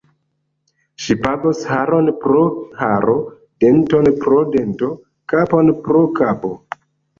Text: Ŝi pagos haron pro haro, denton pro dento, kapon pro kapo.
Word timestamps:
Ŝi 1.03 1.17
pagos 1.25 1.61
haron 1.71 2.09
pro 2.23 2.41
haro, 2.79 3.15
denton 3.65 4.11
pro 4.25 4.41
dento, 4.57 4.91
kapon 5.37 5.73
pro 5.87 6.05
kapo. 6.21 6.55